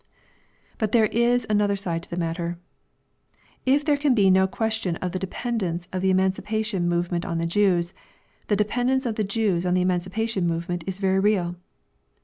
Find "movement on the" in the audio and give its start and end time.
6.89-7.45